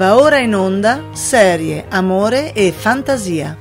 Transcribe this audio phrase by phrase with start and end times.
[0.00, 3.59] Va ora in onda serie Amore e Fantasia.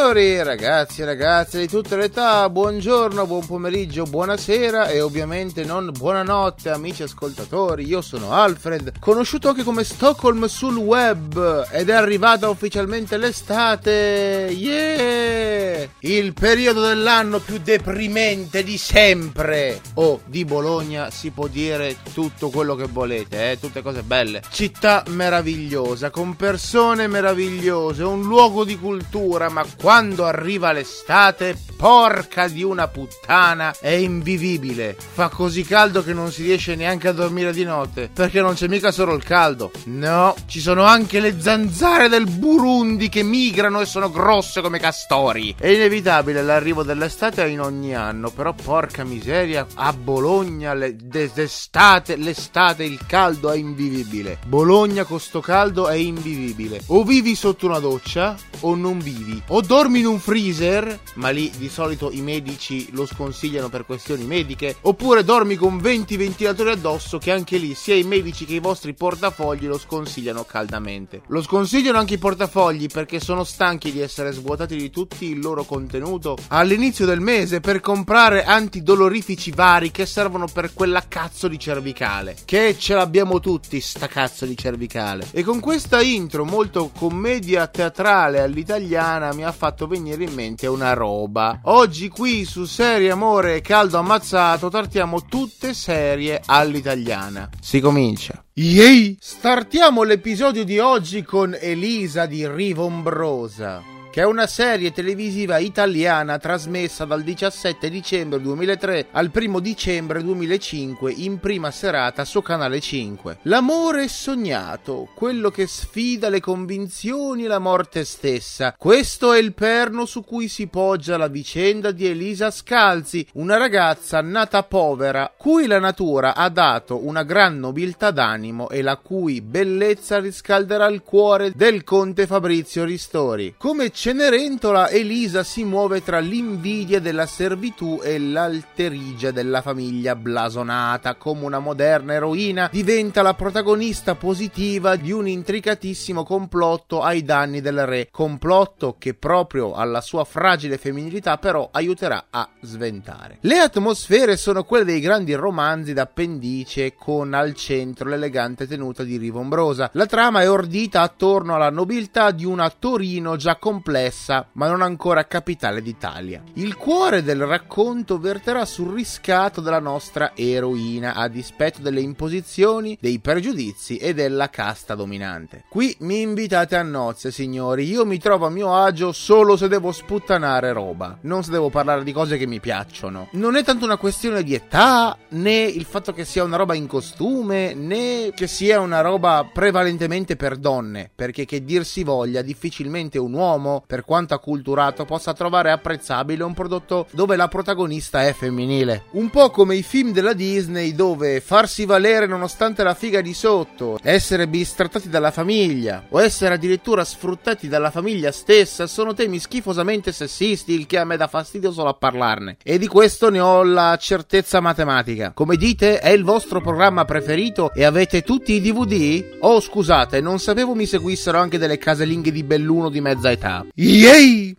[0.00, 5.92] Signori, ragazzi e ragazze di tutte le età, buongiorno, buon pomeriggio, buonasera e ovviamente non
[5.94, 7.86] buonanotte amici ascoltatori.
[7.86, 14.48] Io sono Alfred, conosciuto anche come Stockholm sul web ed è arrivata ufficialmente l'estate.
[14.50, 15.86] Yeah!
[16.00, 19.82] Il periodo dell'anno più deprimente di sempre.
[19.94, 24.40] Oh, di Bologna si può dire tutto quello che volete, eh, tutte cose belle.
[24.50, 32.62] Città meravigliosa, con persone meravigliose, un luogo di cultura ma quando arriva l'estate, porca di
[32.62, 34.94] una puttana, è invivibile.
[34.96, 38.68] Fa così caldo che non si riesce neanche a dormire di notte, perché non c'è
[38.68, 39.72] mica solo il caldo.
[39.86, 45.56] No, ci sono anche le zanzare del Burundi che migrano e sono grosse come castori.
[45.58, 52.84] È inevitabile l'arrivo dell'estate in ogni anno, però porca miseria, a Bologna le, d'estate, l'estate,
[52.84, 54.38] il caldo è invivibile.
[54.46, 56.80] Bologna con sto caldo è invivibile.
[56.88, 59.42] O vivi sotto una doccia o non vivi.
[59.48, 64.24] O dormi in un freezer, ma lì di solito i medici lo sconsigliano per questioni
[64.24, 68.60] mediche, oppure dormi con 20 ventilatori addosso che anche lì sia i medici che i
[68.60, 71.22] vostri portafogli lo sconsigliano caldamente.
[71.28, 75.64] Lo sconsigliano anche i portafogli perché sono stanchi di essere svuotati di tutti il loro
[75.64, 82.36] contenuto all'inizio del mese per comprare antidolorifici vari che servono per quella cazzo di cervicale.
[82.44, 85.26] Che ce l'abbiamo tutti sta cazzo di cervicale.
[85.30, 90.94] E con questa intro molto commedia teatrale all'italiana mi ha fatto venire in mente una
[90.94, 91.60] roba.
[91.64, 97.50] Oggi qui su Serie Amore e Caldo Ammazzato trattiamo tutte serie all'italiana.
[97.60, 98.42] Si comincia.
[98.54, 99.18] Yay!
[99.20, 107.04] Startiamo l'episodio di oggi con Elisa di Rivombrosa che è una serie televisiva italiana trasmessa
[107.04, 113.38] dal 17 dicembre 2003 al 1 dicembre 2005 in prima serata su Canale 5.
[113.42, 118.74] L'amore sognato, quello che sfida le convinzioni e la morte stessa.
[118.76, 124.20] Questo è il perno su cui si poggia la vicenda di Elisa Scalzi, una ragazza
[124.20, 130.18] nata povera, cui la natura ha dato una gran nobiltà d'animo e la cui bellezza
[130.18, 133.54] riscalderà il cuore del conte Fabrizio Ristori.
[133.56, 141.16] Come Cenerentola, Elisa si muove tra l'invidia della servitù e l'alterigia della famiglia blasonata.
[141.16, 147.84] Come una moderna eroina, diventa la protagonista positiva di un intricatissimo complotto ai danni del
[147.84, 148.08] re.
[148.10, 153.36] Complotto che proprio alla sua fragile femminilità però aiuterà a sventare.
[153.42, 159.90] Le atmosfere sono quelle dei grandi romanzi d'appendice con al centro l'elegante tenuta di Rivombrosa.
[159.92, 164.82] La trama è ordita attorno alla nobiltà di una Torino già completa complessa, ma non
[164.82, 166.42] ancora capitale d'Italia.
[166.54, 173.18] Il cuore del racconto verterà sul riscatto della nostra eroina, a dispetto delle imposizioni, dei
[173.18, 175.64] pregiudizi e della casta dominante.
[175.68, 179.90] Qui mi invitate a nozze, signori, io mi trovo a mio agio solo se devo
[179.90, 183.28] sputtanare roba, non se devo parlare di cose che mi piacciono.
[183.32, 186.86] Non è tanto una questione di età, né il fatto che sia una roba in
[186.86, 193.18] costume, né che sia una roba prevalentemente per donne, perché che dir si voglia, difficilmente
[193.18, 199.04] un uomo per quanto acculturato, possa trovare apprezzabile un prodotto dove la protagonista è femminile.
[199.12, 203.98] Un po' come i film della Disney dove farsi valere nonostante la figa di sotto,
[204.02, 210.72] essere bistrattati dalla famiglia o essere addirittura sfruttati dalla famiglia stessa sono temi schifosamente sessisti,
[210.72, 212.56] il che a me dà fastidio solo a parlarne.
[212.62, 215.32] E di questo ne ho la certezza matematica.
[215.32, 219.38] Come dite, è il vostro programma preferito e avete tutti i DVD?
[219.40, 223.64] Oh, scusate, non sapevo mi seguissero anche delle casalinghe di Belluno di mezza età.
[223.76, 224.56] Yay!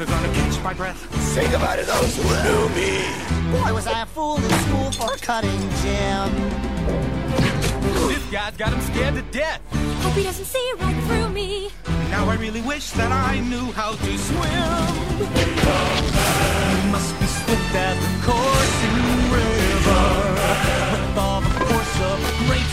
[0.00, 0.98] Never gonna catch my breath.
[1.34, 3.04] Say goodbye to those who knew me.
[3.52, 6.32] Boy, was I a fool in school for cutting Jim.
[8.08, 9.60] This guy's got him scared to death.
[10.02, 11.68] Hope he doesn't see right through me.
[12.10, 14.86] Now I really wish that I knew how to swim.
[16.76, 18.96] You must be swift as the coursing
[19.36, 20.06] river,
[20.92, 22.69] with all the force of a great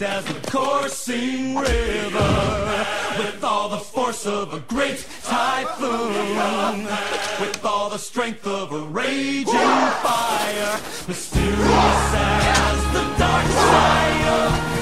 [0.00, 2.86] as the coursing river,
[3.18, 6.84] with all the force of a great typhoon,
[7.40, 9.44] with all the strength of a raging
[10.02, 14.81] fire, mysterious as the dark side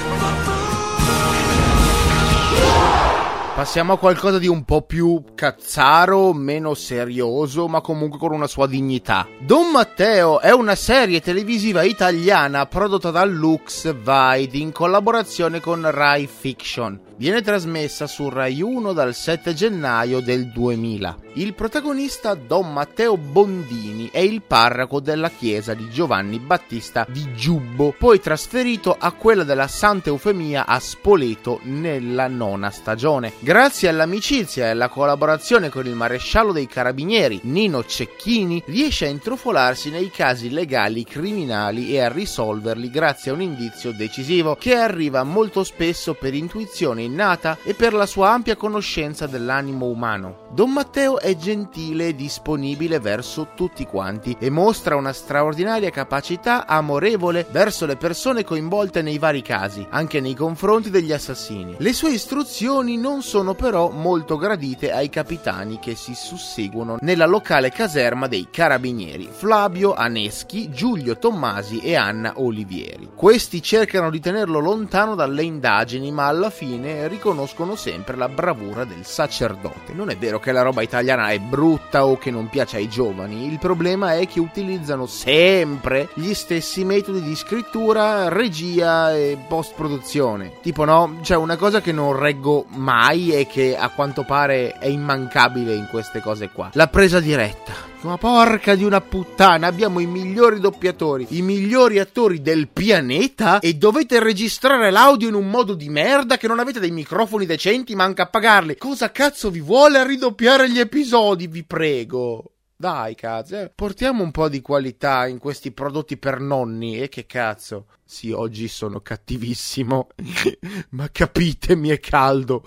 [3.53, 8.65] Passiamo a qualcosa di un po' più cazzaro, meno serioso, ma comunque con una sua
[8.65, 9.27] dignità.
[9.39, 16.27] Don Matteo è una serie televisiva italiana prodotta da Lux Vide in collaborazione con Rai
[16.27, 17.09] Fiction.
[17.17, 21.17] Viene trasmessa su Rai 1 dal 7 gennaio del 2000.
[21.33, 27.93] Il protagonista Don Matteo Bondini è il parroco della chiesa di Giovanni Battista di Giubbo,
[27.95, 33.33] poi trasferito a quella della Santa Eufemia a Spoleto nella nona stagione.
[33.43, 39.89] Grazie all'amicizia e alla collaborazione con il maresciallo dei carabinieri Nino Cecchini, riesce a intrufolarsi
[39.89, 45.63] nei casi legali criminali e a risolverli grazie a un indizio decisivo che arriva molto
[45.63, 50.49] spesso per intuizione innata e per la sua ampia conoscenza dell'animo umano.
[50.51, 57.47] Don Matteo è gentile e disponibile verso tutti quanti e mostra una straordinaria capacità amorevole
[57.49, 61.73] verso le persone coinvolte nei vari casi, anche nei confronti degli assassini.
[61.79, 67.71] Le sue istruzioni non sono però molto gradite ai capitani che si susseguono nella locale
[67.71, 73.11] caserma dei carabinieri, Flavio Aneschi, Giulio Tommasi e Anna Olivieri.
[73.15, 79.05] Questi cercano di tenerlo lontano dalle indagini, ma alla fine riconoscono sempre la bravura del
[79.05, 79.93] sacerdote.
[79.93, 83.45] Non è vero che la roba italiana è brutta o che non piace ai giovani,
[83.45, 90.55] il problema è che utilizzano sempre gli stessi metodi di scrittura, regia e post produzione.
[90.61, 94.87] Tipo no, c'è una cosa che non reggo mai e che a quanto pare è
[94.87, 96.71] immancabile in queste cose qua.
[96.73, 97.73] La presa diretta.
[98.01, 103.75] Ma porca di una puttana, abbiamo i migliori doppiatori, i migliori attori del pianeta e
[103.75, 108.23] dovete registrare l'audio in un modo di merda che non avete dei microfoni decenti, manca
[108.23, 108.75] a pagarli.
[108.75, 112.51] Cosa cazzo vi vuole a ridoppiare gli episodi, vi prego?
[112.81, 113.71] Dai, cazzo, eh.
[113.75, 117.85] portiamo un po' di qualità in questi prodotti per nonni, e che cazzo.
[118.03, 120.07] Sì, oggi sono cattivissimo,
[120.89, 122.63] ma capitemi, è caldo.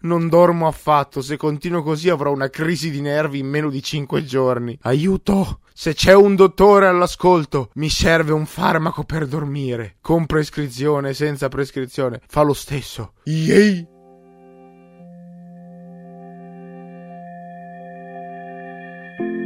[0.00, 4.24] Non dormo affatto, se continuo così avrò una crisi di nervi in meno di 5
[4.24, 4.78] giorni.
[4.82, 5.60] Aiuto!
[5.72, 9.96] Se c'è un dottore all'ascolto, mi serve un farmaco per dormire.
[10.00, 13.12] Con prescrizione, senza prescrizione, fa lo stesso.
[13.24, 13.94] Yay!
[19.18, 19.45] And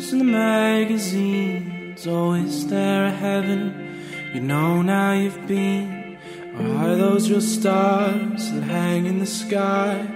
[0.00, 2.06] angels in the magazines?
[2.06, 4.02] Is there a heaven
[4.32, 6.16] you know now you've been?
[6.56, 10.06] Or are those real stars that hang in the sky?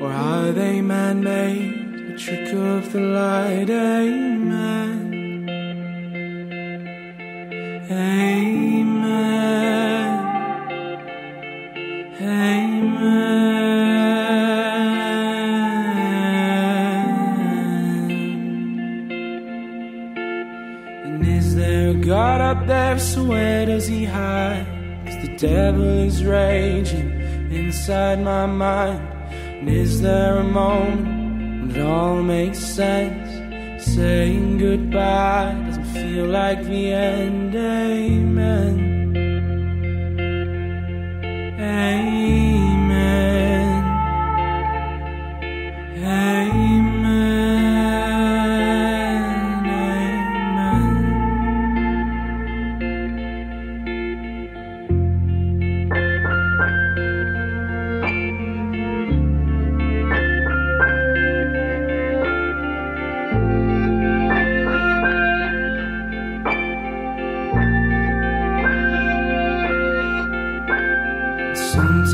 [0.00, 2.14] Or are they man made?
[2.14, 3.70] A trick of the light?
[21.58, 24.64] But God up there, so where does he hide?
[25.04, 27.10] 'Cause the devil is raging
[27.50, 29.00] inside my mind.
[29.58, 31.06] And is there a moment
[31.60, 33.28] when it all makes sense?
[33.82, 37.56] Saying goodbye doesn't feel like the end.
[37.56, 38.97] Amen.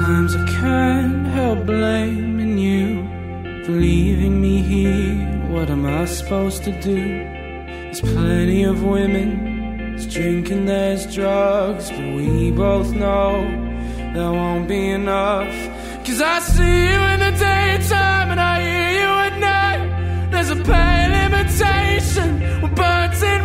[0.05, 5.17] Sometimes I can't help blaming you for leaving me here.
[5.49, 7.25] What am I supposed to do?
[7.85, 13.49] There's plenty of women, there's drinking, there's drugs, but we both know
[13.97, 15.55] that won't be enough.
[16.05, 20.31] Cause I see you in the daytime and I hear you at night.
[20.33, 23.44] There's a pain limitation with burns in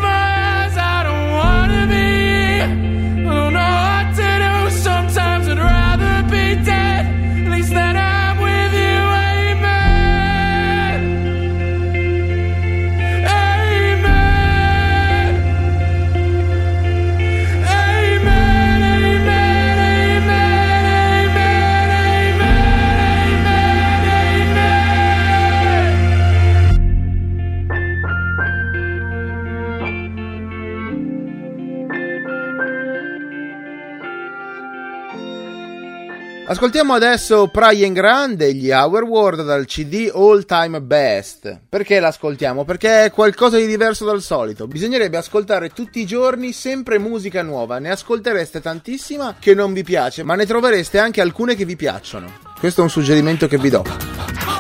[36.50, 41.60] Ascoltiamo adesso Brian Grande degli Hour World dal CD All Time Best.
[41.70, 42.65] Perché l'ascoltiamo?
[42.65, 44.65] Perché è qualcosa di diverso dal solito.
[44.65, 47.77] Bisognerebbe ascoltare tutti i giorni sempre musica nuova.
[47.77, 52.39] Ne ascoltereste tantissima che non vi piace, ma ne trovereste anche alcune che vi piacciono.
[52.60, 54.59] Questo è un suggerimento che vi do.「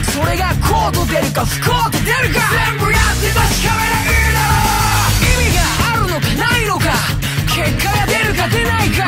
[0.00, 2.40] かそれがこうと出るか不幸と出るか。
[2.50, 4.60] 全部やって確かめりゃいいだろ
[5.24, 5.60] 意味が
[5.92, 6.84] あるのかないのか。
[7.48, 9.04] 結果が出るか出ないか。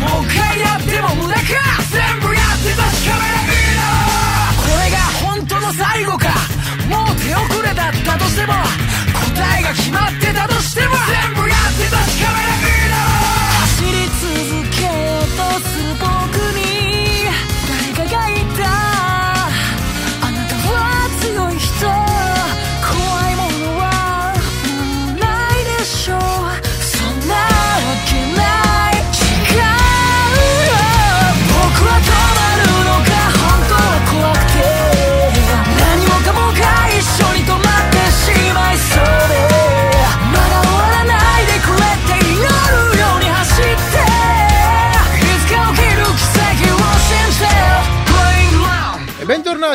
[0.00, 1.40] もう一回やっても無駄か。
[1.90, 6.28] 全部やって確かめりゃいいだろこれが本当の最後か。
[6.88, 10.94] もう手遅れだったとしても答えが決まってたとしても。
[11.06, 11.53] 全部や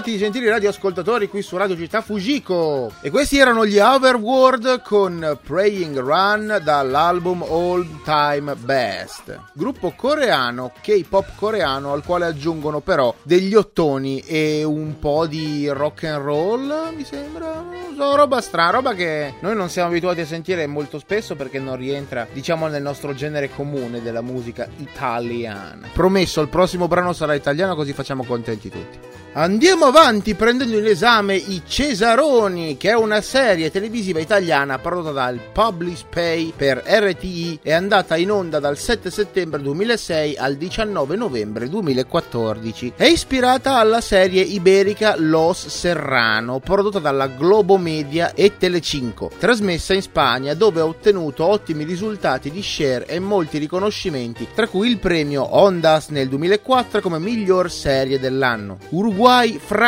[0.10, 2.92] bentornati gentili radioascoltatori qui su Radio Città Fujiko.
[3.01, 9.39] E questi erano gli Overworld con Praying Run dall'album All Time Best.
[9.54, 16.06] Gruppo coreano, K-pop coreano al quale aggiungono però degli ottoni e un po' di rock
[16.06, 17.63] and roll, mi sembra.
[17.96, 21.75] So, roba strana, roba che noi non siamo abituati a sentire molto spesso perché non
[21.75, 25.89] rientra, diciamo, nel nostro genere comune della musica italiana.
[25.94, 28.98] Promesso, il prossimo brano sarà italiano così facciamo contenti tutti.
[29.34, 29.99] Andiamo avanti
[30.34, 36.53] prendendo in esame I Cesaroni, che è una serie televisiva italiana prodotta dal Publish Pay
[36.56, 42.94] per RTI e andata in onda dal 7 settembre 2006 al 19 novembre 2014.
[42.96, 50.01] È ispirata alla serie iberica Los Serrano, prodotta dalla Globo Media e Telecinco, trasmessa in
[50.01, 55.58] Spagna dove ha ottenuto ottimi risultati di share e molti riconoscimenti, tra cui il premio
[55.58, 58.77] Ondas nel 2004 come miglior serie dell'anno.
[58.91, 59.88] Uruguay, Francia,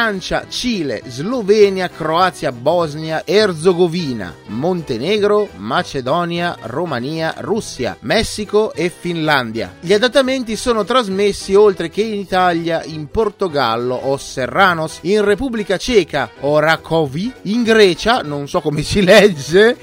[0.50, 9.76] Cile, Slovenia, Croazia, Bosnia, Erzegovina, Montenegro, Macedonia, Romania, Russia, Messico e Finlandia.
[9.80, 16.32] Gli adattamenti sono trasmessi oltre che in Italia, in Portogallo o Serranos, in Repubblica Ceca
[16.40, 19.78] o Rakovi, in Grecia, non so come si legge,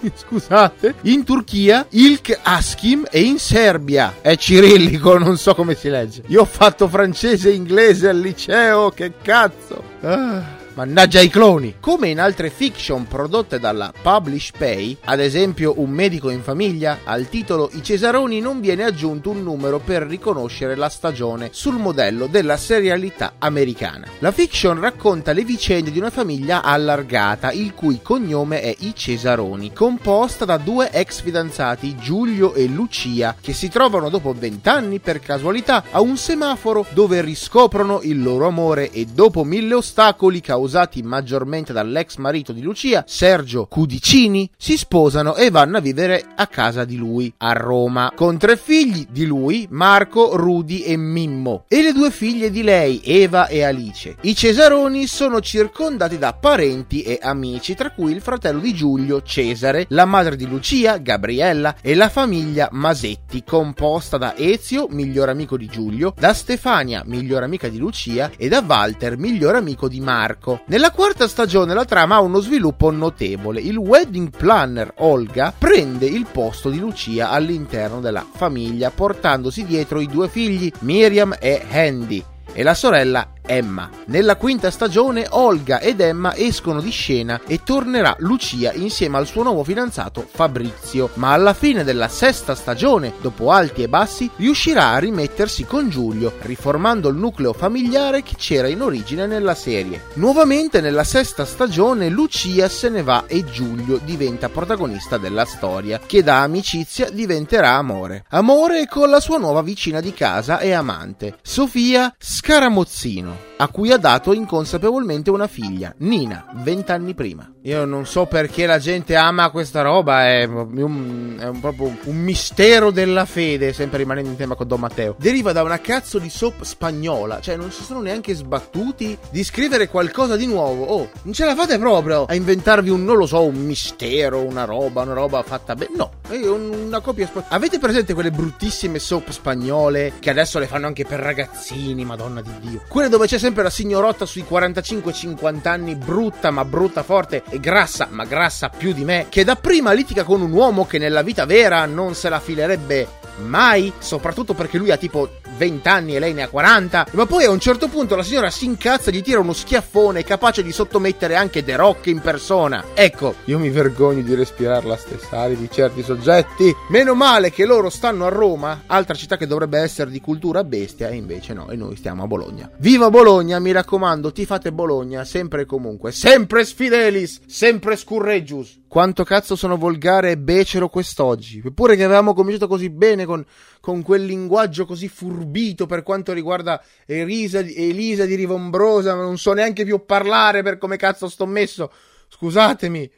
[0.14, 4.14] scusate, in Turchia, Ilk Askim e in Serbia.
[4.20, 6.22] È cirillico, non so come si legge.
[6.26, 9.82] Io ho fatto francese e inglese al liceo, che cazzo.
[10.02, 10.57] Ah.
[10.78, 11.74] Mannaggia i cloni!
[11.80, 17.28] Come in altre fiction prodotte dalla Publish Pay, ad esempio Un medico in famiglia, al
[17.28, 22.56] titolo I Cesaroni non viene aggiunto un numero per riconoscere la stagione sul modello della
[22.56, 24.06] serialità americana.
[24.20, 29.72] La fiction racconta le vicende di una famiglia allargata, il cui cognome è I Cesaroni,
[29.72, 35.86] composta da due ex fidanzati, Giulio e Lucia, che si trovano dopo vent'anni per casualità
[35.90, 40.66] a un semaforo dove riscoprono il loro amore e dopo mille ostacoli causati
[41.02, 46.84] maggiormente dall'ex marito di Lucia, Sergio Cudicini, si sposano e vanno a vivere a casa
[46.84, 51.92] di lui, a Roma, con tre figli di lui, Marco, Rudy e Mimmo, e le
[51.92, 54.16] due figlie di lei, Eva e Alice.
[54.22, 59.86] I Cesaroni sono circondati da parenti e amici, tra cui il fratello di Giulio, Cesare,
[59.90, 65.66] la madre di Lucia, Gabriella, e la famiglia Masetti, composta da Ezio, miglior amico di
[65.66, 70.57] Giulio, da Stefania, miglior amica di Lucia, e da Walter, miglior amico di Marco.
[70.66, 73.60] Nella quarta stagione la trama ha uno sviluppo notevole.
[73.60, 80.06] Il wedding planner Olga prende il posto di Lucia all'interno della famiglia, portandosi dietro i
[80.06, 82.22] due figli, Miriam e Handy,
[82.52, 83.88] e la sorella Emma.
[84.06, 89.42] Nella quinta stagione Olga ed Emma escono di scena e tornerà Lucia insieme al suo
[89.42, 94.98] nuovo fidanzato Fabrizio, ma alla fine della sesta stagione, dopo alti e bassi, riuscirà a
[94.98, 100.02] rimettersi con Giulio, riformando il nucleo familiare che c'era in origine nella serie.
[100.14, 106.22] Nuovamente nella sesta stagione Lucia se ne va e Giulio diventa protagonista della storia, che
[106.22, 108.24] da amicizia diventerà amore.
[108.28, 113.47] Amore con la sua nuova vicina di casa e amante, Sofia Scaramozzino tomorrow.
[113.60, 117.52] A cui ha dato inconsapevolmente una figlia, Nina, vent'anni prima.
[117.62, 122.16] Io non so perché la gente ama questa roba, è, un, è un, proprio un
[122.16, 125.16] mistero della fede, sempre rimanendo in tema con Don Matteo.
[125.18, 129.88] Deriva da una cazzo di soap spagnola, cioè non si sono neanche sbattuti di scrivere
[129.88, 130.84] qualcosa di nuovo.
[130.84, 134.64] Oh, non ce la fate proprio a inventarvi un, non lo so, un mistero, una
[134.64, 135.96] roba, una roba fatta bene.
[135.96, 137.52] No, è una copia spagnola.
[137.52, 142.52] Avete presente quelle bruttissime soap spagnole che adesso le fanno anche per ragazzini, madonna di
[142.60, 142.82] Dio?
[142.88, 148.08] Quelle dove c'è sempre la signorotta sui 45-50 anni, brutta ma brutta forte e grassa,
[148.10, 151.84] ma grassa più di me, che dapprima litiga con un uomo che nella vita vera
[151.86, 153.06] non se la filerebbe
[153.38, 155.28] mai, soprattutto perché lui ha tipo
[155.58, 157.08] 20 anni e lei ne ha 40.
[157.12, 160.22] Ma poi a un certo punto la signora si incazza e gli tira uno schiaffone
[160.22, 162.84] capace di sottomettere anche The Rock in persona.
[162.94, 166.74] Ecco, io mi vergogno di respirare la stessa aria di certi soggetti.
[166.88, 171.08] Meno male che loro stanno a Roma, altra città che dovrebbe essere di cultura bestia,
[171.08, 172.70] e invece no, e noi stiamo a Bologna.
[172.78, 178.76] Viva Bologna, mi raccomando, ti fate Bologna, sempre e comunque, sempre sfidelis, sempre scurreggius.
[178.88, 181.60] Quanto cazzo sono volgare e becero quest'oggi.
[181.62, 183.44] Eppure che avevamo cominciato così bene con,
[183.88, 189.54] con quel linguaggio così furbito per quanto riguarda Elisa, Elisa di Rivombrosa, ma non so
[189.54, 191.90] neanche più parlare per come cazzo sto messo.
[192.28, 193.10] Scusatemi,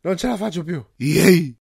[0.00, 0.82] non ce la faccio più.
[0.96, 1.54] Yay!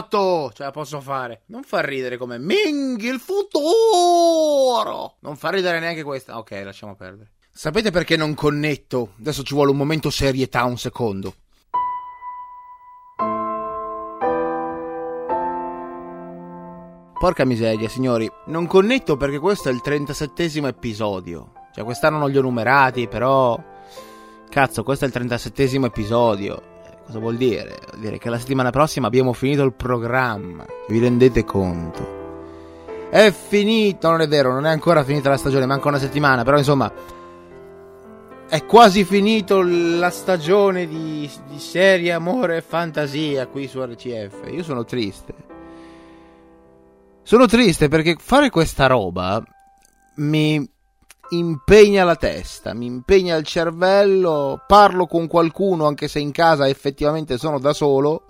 [0.00, 0.50] Passato!
[0.54, 1.42] Ce la posso fare.
[1.46, 5.16] Non fa ridere come Ming il futuro!
[5.20, 6.38] Non fa ridere neanche questa.
[6.38, 7.32] Ok, lasciamo perdere.
[7.52, 9.12] Sapete perché non connetto?
[9.18, 11.34] Adesso ci vuole un momento serietà, un secondo.
[17.18, 21.52] Porca miseria, signori, non connetto perché questo è il 37 episodio.
[21.74, 23.62] Cioè, quest'anno non li ho numerati, però.
[24.48, 26.69] Cazzo, questo è il 37 episodio.
[27.10, 27.76] Cosa vuol dire?
[27.88, 30.64] Vuol dire che la settimana prossima abbiamo finito il programma.
[30.86, 33.08] Vi rendete conto?
[33.10, 36.56] È finito, non è vero, non è ancora finita la stagione, manca una settimana, però
[36.56, 36.92] insomma.
[38.48, 44.48] È quasi finito la stagione di, di serie, amore e fantasia qui su RCF.
[44.52, 45.34] Io sono triste.
[47.24, 49.42] Sono triste perché fare questa roba
[50.16, 50.64] mi
[51.30, 57.38] impegna la testa, mi impegna il cervello, parlo con qualcuno anche se in casa effettivamente
[57.38, 58.24] sono da solo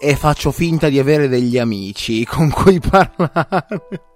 [0.00, 4.06] e faccio finta di avere degli amici con cui parlare.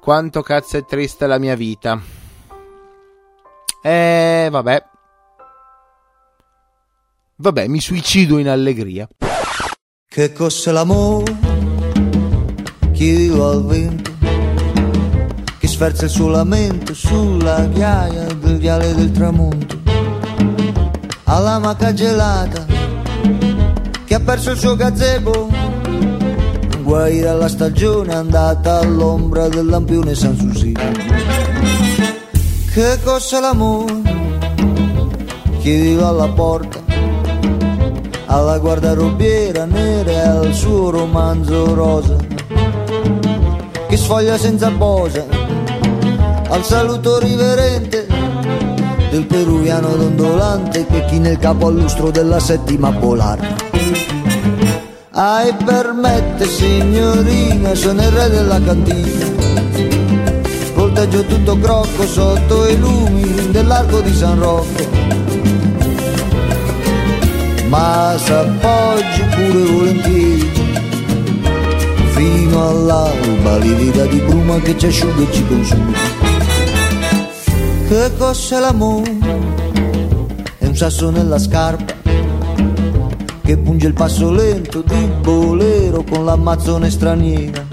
[0.00, 2.00] Quanto cazzo è triste la mia vita.
[3.82, 4.84] E vabbè.
[7.36, 9.08] Vabbè, mi suicido in allegria.
[10.08, 11.36] Che cos'è l'amore?
[12.92, 14.07] Chiedo al vento che
[15.78, 19.78] sferza il suo lamento sulla ghiaia del viale del tramonto.
[21.22, 22.66] Alla maca gelata
[24.04, 25.48] che ha perso il suo gazebo.
[26.82, 30.72] Guai dalla stagione andata all'ombra del lampione Sanssouci.
[32.72, 34.00] Che cos'è l'amore?
[35.60, 36.86] Chiedo alla porta
[38.26, 42.16] alla guardarobiera nera e al suo romanzo rosa
[43.88, 45.47] che sfoglia senza posa
[46.48, 48.06] al saluto riverente
[49.10, 53.68] del peruviano dondolante che chi nel capo al lustro della settima polare
[55.18, 59.26] ah e permette signorina sono il re della cantina.
[60.74, 64.86] Volteggio tutto crocco sotto i lumi dell'arco di San Rocco.
[67.68, 70.50] Ma s'appoggi pure volentieri
[72.14, 76.17] fino all'alba livida di bruma che ci asciuga e ci consuma
[77.88, 79.18] che cos'è l'amore?
[80.58, 81.94] è un sasso nella scarpa
[83.42, 87.66] che punge il passo lento di bolero con l'ammazzone straniera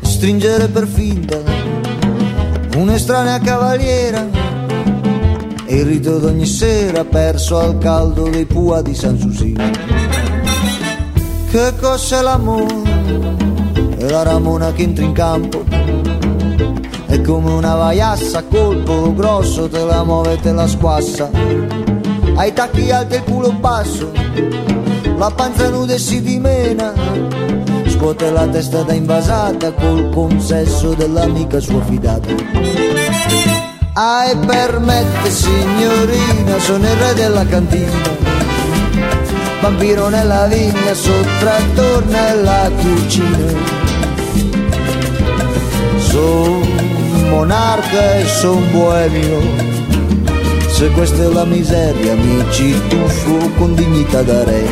[0.00, 1.38] stringere per finta
[2.76, 4.26] un'estranea cavaliera
[5.66, 9.70] e il rito d'ogni sera perso al caldo dei pua di San Susino.
[11.48, 12.82] Che cos'è l'amore?
[13.96, 15.62] È la ramona che entra in campo.
[17.10, 21.28] È come una vaiassa a colpo grosso, te la muove e te la squassa.
[22.36, 24.12] Ai tacchi alti e il culo basso,
[25.16, 26.92] la panza nuda e si dimena.
[27.88, 32.28] Scuote la testa da invasata col consesso dell'amica sua fidata.
[33.94, 37.90] Ah, e permette signorina, sono il re della cantina.
[39.60, 43.78] Vampiro nella vigna, sottrattor nella cucina.
[45.98, 46.89] Son
[47.30, 49.40] monarca e son boemio.
[50.68, 54.68] Se questa è la miseria, mi ci tuffo con dignità da re.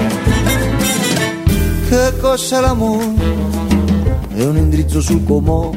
[1.88, 3.14] Che cos'è l'amore?
[4.34, 5.70] È un indirizzo sul comò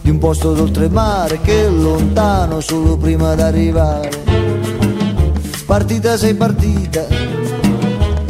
[0.00, 4.24] di un posto d'oltremare che è lontano solo prima d'arrivare.
[5.66, 7.06] Partita sei partita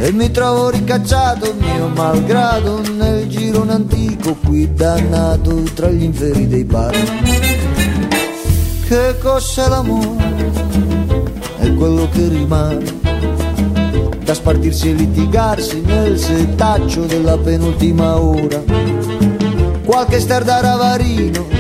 [0.07, 6.63] e mi trovo ricacciato mio malgrado nel girone antico qui dannato tra gli inferi dei
[6.63, 6.95] bar.
[8.87, 10.53] Che cos'è l'amore?
[11.59, 12.85] È quello che rimane
[14.23, 18.63] da spartirsi e litigarsi nel setaccio della penultima ora.
[19.85, 21.56] Qualche star da ravarino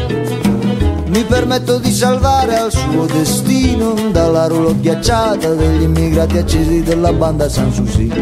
[1.16, 7.48] mi permetto di salvare al suo destino dalla roulotte ghiacciata degli immigrati accesi della banda
[7.48, 8.12] Sanssouci.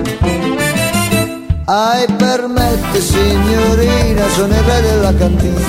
[1.65, 5.61] Ah, e permette signorina, sono il re della cantina,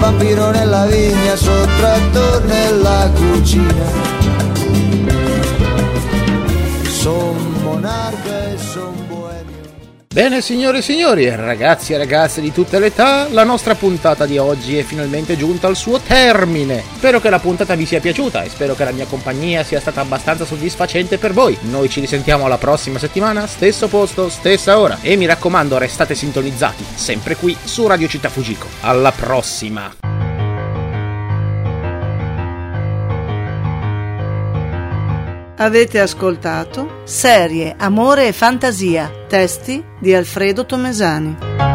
[0.00, 4.33] vampiro nella vigna, sottrattor nella cucina.
[10.14, 14.38] Bene signore e signori, ragazzi e ragazze di tutte le età, la nostra puntata di
[14.38, 16.84] oggi è finalmente giunta al suo termine.
[16.94, 20.00] Spero che la puntata vi sia piaciuta e spero che la mia compagnia sia stata
[20.02, 21.58] abbastanza soddisfacente per voi.
[21.62, 24.98] Noi ci risentiamo la prossima settimana, stesso posto, stessa ora.
[25.00, 28.68] E mi raccomando, restate sintonizzati, sempre qui su Radio Città Fujiko.
[28.82, 30.13] Alla prossima!
[35.56, 41.73] Avete ascoltato Serie, amore e fantasia, testi di Alfredo Tomesani.